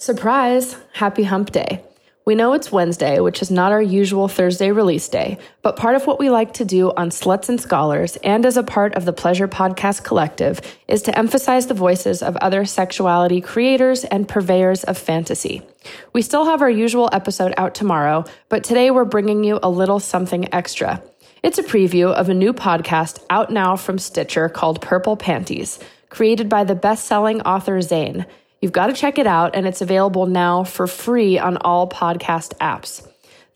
Surprise! 0.00 0.76
Happy 0.92 1.24
Hump 1.24 1.50
Day. 1.50 1.82
We 2.24 2.36
know 2.36 2.52
it's 2.52 2.70
Wednesday, 2.70 3.18
which 3.18 3.42
is 3.42 3.50
not 3.50 3.72
our 3.72 3.82
usual 3.82 4.28
Thursday 4.28 4.70
release 4.70 5.08
day, 5.08 5.38
but 5.60 5.74
part 5.74 5.96
of 5.96 6.06
what 6.06 6.20
we 6.20 6.30
like 6.30 6.52
to 6.54 6.64
do 6.64 6.92
on 6.92 7.10
Sluts 7.10 7.48
and 7.48 7.60
Scholars 7.60 8.14
and 8.22 8.46
as 8.46 8.56
a 8.56 8.62
part 8.62 8.94
of 8.94 9.06
the 9.06 9.12
Pleasure 9.12 9.48
Podcast 9.48 10.04
Collective 10.04 10.60
is 10.86 11.02
to 11.02 11.18
emphasize 11.18 11.66
the 11.66 11.74
voices 11.74 12.22
of 12.22 12.36
other 12.36 12.64
sexuality 12.64 13.40
creators 13.40 14.04
and 14.04 14.28
purveyors 14.28 14.84
of 14.84 14.96
fantasy. 14.96 15.62
We 16.12 16.22
still 16.22 16.44
have 16.44 16.62
our 16.62 16.70
usual 16.70 17.10
episode 17.12 17.52
out 17.56 17.74
tomorrow, 17.74 18.24
but 18.48 18.62
today 18.62 18.92
we're 18.92 19.04
bringing 19.04 19.42
you 19.42 19.58
a 19.64 19.68
little 19.68 19.98
something 19.98 20.54
extra. 20.54 21.02
It's 21.42 21.58
a 21.58 21.64
preview 21.64 22.12
of 22.12 22.28
a 22.28 22.34
new 22.34 22.52
podcast 22.52 23.20
out 23.30 23.50
now 23.50 23.74
from 23.74 23.98
Stitcher 23.98 24.48
called 24.48 24.80
Purple 24.80 25.16
Panties, 25.16 25.80
created 26.08 26.48
by 26.48 26.62
the 26.62 26.76
best 26.76 27.04
selling 27.04 27.40
author 27.40 27.82
Zane. 27.82 28.26
You've 28.60 28.72
got 28.72 28.88
to 28.88 28.92
check 28.92 29.18
it 29.18 29.26
out, 29.26 29.54
and 29.54 29.66
it's 29.66 29.80
available 29.80 30.26
now 30.26 30.64
for 30.64 30.86
free 30.86 31.38
on 31.38 31.58
all 31.58 31.88
podcast 31.88 32.56
apps. 32.58 33.06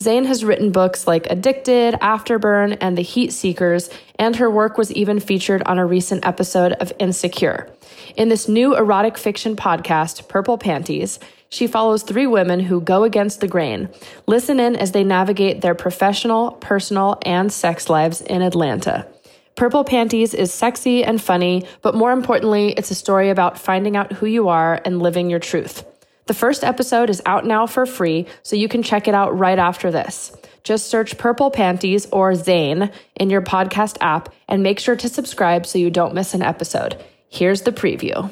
Zane 0.02 0.24
has 0.24 0.44
written 0.44 0.72
books 0.72 1.06
like 1.06 1.30
Addicted, 1.30 1.94
Afterburn, 1.94 2.76
and 2.80 2.98
The 2.98 3.02
Heat 3.02 3.32
Seekers, 3.32 3.88
and 4.18 4.36
her 4.36 4.50
work 4.50 4.76
was 4.76 4.92
even 4.92 5.20
featured 5.20 5.62
on 5.64 5.78
a 5.78 5.86
recent 5.86 6.26
episode 6.26 6.72
of 6.72 6.92
Insecure. 6.98 7.68
In 8.16 8.28
this 8.28 8.48
new 8.48 8.76
erotic 8.76 9.16
fiction 9.16 9.56
podcast, 9.56 10.28
Purple 10.28 10.58
Panties, 10.58 11.18
she 11.48 11.66
follows 11.66 12.02
three 12.02 12.26
women 12.26 12.60
who 12.60 12.80
go 12.80 13.04
against 13.04 13.40
the 13.40 13.48
grain. 13.48 13.88
Listen 14.26 14.58
in 14.58 14.74
as 14.74 14.92
they 14.92 15.04
navigate 15.04 15.60
their 15.60 15.74
professional, 15.74 16.52
personal, 16.52 17.18
and 17.22 17.52
sex 17.52 17.88
lives 17.88 18.20
in 18.22 18.42
Atlanta. 18.42 19.06
Purple 19.54 19.84
Panties 19.84 20.34
is 20.34 20.52
sexy 20.52 21.04
and 21.04 21.20
funny, 21.20 21.66
but 21.82 21.94
more 21.94 22.12
importantly, 22.12 22.72
it's 22.72 22.90
a 22.90 22.94
story 22.94 23.28
about 23.28 23.58
finding 23.58 23.96
out 23.96 24.12
who 24.12 24.26
you 24.26 24.48
are 24.48 24.80
and 24.84 25.02
living 25.02 25.28
your 25.28 25.38
truth. 25.38 25.84
The 26.26 26.34
first 26.34 26.64
episode 26.64 27.10
is 27.10 27.20
out 27.26 27.44
now 27.44 27.66
for 27.66 27.84
free, 27.84 28.26
so 28.42 28.56
you 28.56 28.68
can 28.68 28.82
check 28.82 29.08
it 29.08 29.14
out 29.14 29.38
right 29.38 29.58
after 29.58 29.90
this. 29.90 30.34
Just 30.64 30.86
search 30.86 31.18
Purple 31.18 31.50
Panties 31.50 32.06
or 32.06 32.34
Zane 32.34 32.90
in 33.16 33.28
your 33.28 33.42
podcast 33.42 33.98
app 34.00 34.32
and 34.48 34.62
make 34.62 34.78
sure 34.78 34.96
to 34.96 35.08
subscribe 35.08 35.66
so 35.66 35.78
you 35.78 35.90
don't 35.90 36.14
miss 36.14 36.34
an 36.34 36.42
episode. 36.42 37.02
Here's 37.28 37.62
the 37.62 37.72
preview. 37.72 38.30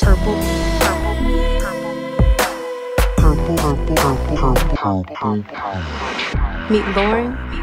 Purple. 0.00 0.36
Meet 6.70 6.96
Lauren. 6.96 7.59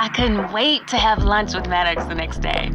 I 0.00 0.08
couldn't 0.10 0.52
wait 0.52 0.86
to 0.88 0.96
have 0.96 1.24
lunch 1.24 1.54
with 1.54 1.66
Maddox 1.66 2.06
the 2.06 2.14
next 2.14 2.38
day. 2.38 2.70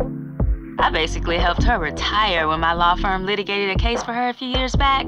I 0.78 0.90
basically 0.90 1.38
helped 1.38 1.64
her 1.64 1.80
retire 1.80 2.50
when 2.50 2.60
my 2.60 2.74
law 2.74 2.96
firm 2.96 3.26
litigated 3.26 3.74
a 3.74 3.80
case 3.80 4.04
for 4.04 4.12
her 4.12 4.28
a 4.28 4.34
few 4.34 4.50
years 4.50 4.76
back. 4.76 5.06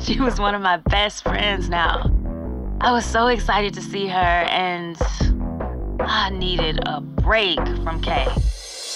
She 0.00 0.20
was 0.20 0.40
one 0.40 0.56
of 0.56 0.62
my 0.62 0.78
best 0.78 1.22
friends 1.22 1.68
now. 1.68 2.10
I 2.80 2.90
was 2.90 3.04
so 3.04 3.28
excited 3.28 3.72
to 3.74 3.80
see 3.80 4.08
her, 4.08 4.16
and 4.50 4.96
I 6.00 6.30
needed 6.30 6.80
a 6.84 7.00
break 7.00 7.60
from 7.84 8.02
Kay. 8.02 8.26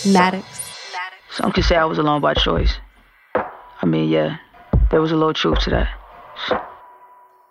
Maddox. 0.07 0.45
Some 1.31 1.53
could 1.53 1.65
say 1.65 1.77
I 1.77 1.85
was 1.85 1.99
alone 1.99 2.23
by 2.23 2.35
choice. 2.35 2.75
I 3.37 3.87
mean, 3.87 4.09
yeah, 4.09 4.39
there 4.91 5.01
was 5.01 5.13
a 5.13 5.17
little 5.17 5.33
truth 5.33 5.61
to 5.61 5.71
that. 5.71 5.89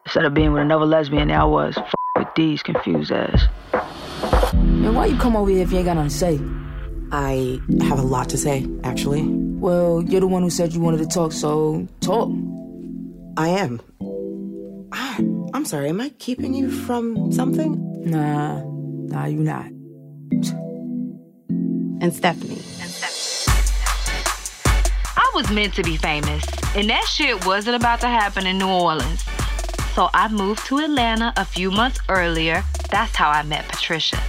Instead 0.06 0.25
of 0.25 0.34
being 0.34 0.52
with 0.52 0.62
another 0.62 0.86
lesbian, 0.86 1.30
there 1.30 1.39
I 1.39 1.45
was, 1.45 1.78
f- 2.31 2.37
with 2.37 2.45
these 2.47 2.63
confused 2.63 3.11
ass. 3.11 3.47
Man, 4.53 4.95
why 4.95 5.05
you 5.07 5.17
come 5.17 5.35
over 5.35 5.49
here 5.49 5.63
if 5.63 5.71
you 5.71 5.77
ain't 5.77 5.85
got 5.85 5.95
nothing 5.95 6.09
to 6.09 6.15
say? 6.15 6.39
I 7.11 7.59
have 7.83 7.99
a 7.99 8.03
lot 8.03 8.29
to 8.29 8.38
say, 8.38 8.65
actually. 8.83 9.23
Well, 9.23 10.01
you're 10.01 10.21
the 10.21 10.27
one 10.27 10.43
who 10.43 10.49
said 10.49 10.73
you 10.73 10.79
wanted 10.79 10.99
to 10.99 11.07
talk, 11.07 11.31
so 11.33 11.88
talk. 11.99 12.29
I 13.38 13.49
am. 13.49 13.81
Ah, 14.93 15.17
I'm 15.53 15.65
sorry, 15.65 15.89
am 15.89 16.01
I 16.01 16.09
keeping 16.09 16.53
you 16.53 16.69
from 16.71 17.31
something? 17.31 18.09
Nah, 18.09 18.63
nah, 18.63 19.25
you 19.25 19.39
not. 19.39 19.66
And 22.01 22.13
Stephanie. 22.13 22.61
I 25.17 25.31
was 25.35 25.51
meant 25.51 25.73
to 25.75 25.83
be 25.83 25.97
famous, 25.97 26.44
and 26.75 26.89
that 26.89 27.06
shit 27.06 27.45
wasn't 27.45 27.75
about 27.75 28.01
to 28.01 28.07
happen 28.07 28.47
in 28.47 28.57
New 28.57 28.67
Orleans. 28.67 29.23
So 29.94 30.09
I 30.13 30.29
moved 30.29 30.66
to 30.68 30.78
Atlanta 30.78 31.34
a 31.35 31.44
few 31.44 31.69
months 31.69 32.00
earlier. 32.07 32.63
That's 32.90 33.16
how 33.16 33.29
I 33.29 33.44
met 33.44 33.68
Patricia. 33.68 34.22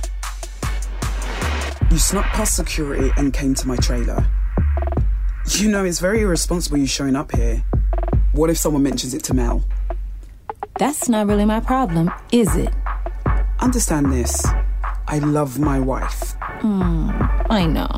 You 1.91 1.99
snuck 1.99 2.25
past 2.27 2.57
security 2.57 3.11
and 3.17 3.33
came 3.33 3.55
to 3.55 3.69
my 3.69 3.77
trailer. 3.77 4.27
You 5.47 5.69
know, 5.69 5.85
it's 5.85 6.01
very 6.01 6.23
irresponsible 6.23 6.79
you 6.79 6.87
showing 6.87 7.15
up 7.15 7.33
here. 7.33 7.63
What 8.33 8.51
if 8.51 8.57
someone 8.57 8.83
mentions 8.83 9.15
it 9.15 9.23
to 9.25 9.35
Mel? 9.35 9.63
That's 10.79 11.09
not 11.09 11.27
really 11.27 11.45
my 11.45 11.61
problem, 11.61 12.11
is 12.33 12.57
it? 12.57 12.73
Understand 13.61 14.13
this. 14.13 14.45
I 15.07 15.19
love 15.19 15.59
my 15.59 15.79
wife. 15.79 16.35
Hmm, 16.41 17.11
I 17.51 17.67
know. 17.67 17.89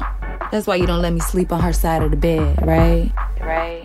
That's 0.50 0.66
why 0.66 0.76
you 0.76 0.86
don't 0.86 1.00
let 1.00 1.12
me 1.12 1.20
sleep 1.20 1.52
on 1.52 1.60
her 1.60 1.72
side 1.72 2.02
of 2.02 2.10
the 2.10 2.16
bed, 2.16 2.58
right? 2.66 3.12
Right, 3.40 3.40
right, 3.40 3.83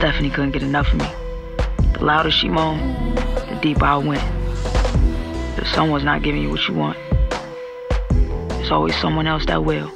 Stephanie 0.00 0.30
couldn't 0.30 0.52
get 0.52 0.62
enough 0.62 0.90
of 0.94 0.98
me. 0.98 1.06
The 1.92 2.02
louder 2.02 2.30
she 2.30 2.48
moaned, 2.48 3.18
the 3.18 3.58
deeper 3.60 3.84
I 3.84 3.98
went. 3.98 4.22
If 5.58 5.68
someone's 5.74 6.04
not 6.04 6.22
giving 6.22 6.40
you 6.40 6.48
what 6.48 6.66
you 6.66 6.72
want, 6.72 6.96
there's 8.48 8.70
always 8.70 8.96
someone 8.96 9.26
else 9.26 9.44
that 9.44 9.62
will, 9.62 9.92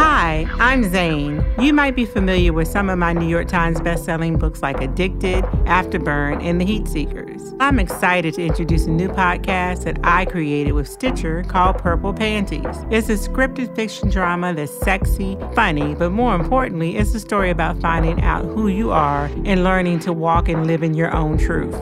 Hi, 0.00 0.46
I'm 0.60 0.88
Zane. 0.88 1.44
You 1.58 1.72
might 1.72 1.96
be 1.96 2.04
familiar 2.04 2.52
with 2.52 2.68
some 2.68 2.88
of 2.88 3.00
my 3.00 3.12
New 3.12 3.26
York 3.26 3.48
Times 3.48 3.80
bestselling 3.80 4.38
books 4.38 4.62
like 4.62 4.80
Addicted, 4.80 5.42
Afterburn, 5.66 6.40
and 6.40 6.60
The 6.60 6.64
Heat 6.64 6.86
Seekers. 6.86 7.42
I'm 7.58 7.80
excited 7.80 8.34
to 8.34 8.46
introduce 8.46 8.86
a 8.86 8.90
new 8.90 9.08
podcast 9.08 9.82
that 9.86 9.98
I 10.04 10.24
created 10.24 10.70
with 10.70 10.86
Stitcher 10.86 11.42
called 11.42 11.78
Purple 11.78 12.14
Panties. 12.14 12.76
It's 12.92 13.08
a 13.08 13.14
scripted 13.14 13.74
fiction 13.74 14.08
drama 14.08 14.54
that's 14.54 14.70
sexy, 14.70 15.36
funny, 15.56 15.96
but 15.96 16.10
more 16.10 16.36
importantly, 16.36 16.96
it's 16.96 17.12
a 17.16 17.20
story 17.20 17.50
about 17.50 17.80
finding 17.80 18.22
out 18.22 18.44
who 18.44 18.68
you 18.68 18.92
are 18.92 19.24
and 19.44 19.64
learning 19.64 19.98
to 20.00 20.12
walk 20.12 20.48
and 20.48 20.64
live 20.68 20.84
in 20.84 20.94
your 20.94 21.12
own 21.12 21.38
truth. 21.38 21.74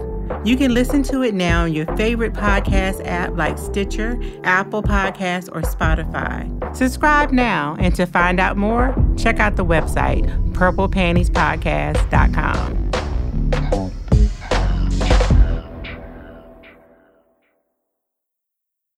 You 0.45 0.57
can 0.57 0.75
listen 0.75 1.05
to 1.05 1.23
it 1.23 1.35
now 1.35 1.63
on 1.65 1.73
your 1.73 1.87
favorite 1.97 2.33
podcast 2.33 3.07
app 3.07 3.37
like 3.37 3.59
Stitcher, 3.59 4.21
Apple 4.45 4.83
Podcasts, 4.83 5.49
or 5.53 5.63
Spotify. 5.63 6.77
Subscribe 6.77 7.33
now, 7.33 7.77
and 7.79 7.95
to 7.97 8.07
find 8.07 8.41
out 8.41 8.57
more, 8.57 8.95
check 9.17 9.41
out 9.41 9.57
the 9.57 9.65
website 9.65 10.27
purplepantiespodcast.com. 10.53 12.86